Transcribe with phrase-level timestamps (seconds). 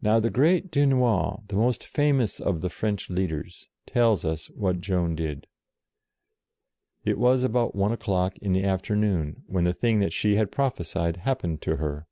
[0.00, 4.24] Now the great Dunois, the most famous SAVES ORLEANS 45 of the French leaders, tells
[4.24, 5.48] us what Joan did.
[7.04, 11.16] It was about one o'clock in the afternoon, when the thing that she had prophesied
[11.16, 12.06] happened to her.